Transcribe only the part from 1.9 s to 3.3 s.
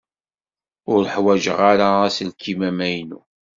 aselkim amaynu.